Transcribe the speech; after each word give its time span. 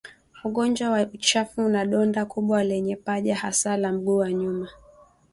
ugonjwa 0.43 0.89
wa 0.89 1.01
uchafu 1.13 1.61
na 1.69 1.85
donda 1.85 2.25
kubwa 2.25 2.57
kwenye 2.59 2.95
paja 2.95 3.35
hasa 3.35 3.77
la 3.77 3.91
mguu 3.91 4.17
wa 4.17 4.31
nyuma 4.33 4.69